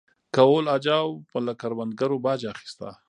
کهول 0.35 0.65
اجاو 0.75 1.09
به 1.31 1.39
له 1.45 1.53
کروندګرو 1.61 2.17
باج 2.25 2.41
اخیسته 2.53 2.89